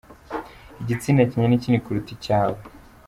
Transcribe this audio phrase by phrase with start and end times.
[0.81, 2.59] Igitsina cyanjye ni kinini kuruta icyawe.